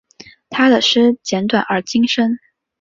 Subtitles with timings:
[0.49, 2.39] 他的诗简短而精深。